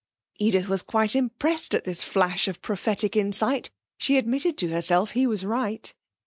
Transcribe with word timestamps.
Edith 0.39 0.67
was 0.67 0.81
quite 0.81 1.15
impressed 1.15 1.75
at 1.75 1.83
this 1.83 2.01
flash 2.01 2.47
of 2.47 2.59
prophetic 2.59 3.15
insight. 3.15 3.69
She 3.99 4.17
admitted 4.17 4.57
to 4.57 4.69
herself 4.69 5.11
he 5.11 5.27
was 5.27 5.45
right. 5.45 5.93